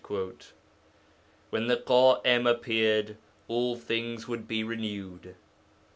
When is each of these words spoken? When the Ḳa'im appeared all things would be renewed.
When 1.51 1.67
the 1.67 1.77
Ḳa'im 1.77 2.49
appeared 2.49 3.17
all 3.47 3.75
things 3.75 4.27
would 4.27 4.47
be 4.47 4.63
renewed. 4.63 5.35